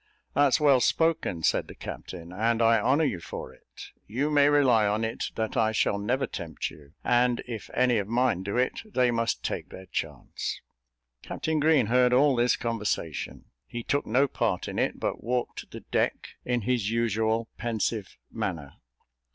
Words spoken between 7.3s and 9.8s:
if any of mine do it, they must take